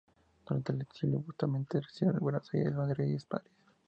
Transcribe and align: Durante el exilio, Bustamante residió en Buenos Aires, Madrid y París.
Durante 0.47 0.71
el 0.71 0.81
exilio, 0.81 1.19
Bustamante 1.19 1.79
residió 1.79 2.11
en 2.11 2.17
Buenos 2.17 2.51
Aires, 2.55 2.73
Madrid 2.73 3.05
y 3.05 3.19
París. 3.23 3.51